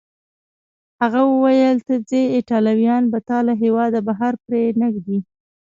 [1.01, 5.19] هغه وویل: ته ځې، ایټالویان به تا له هیواده بهر پرېنږدي.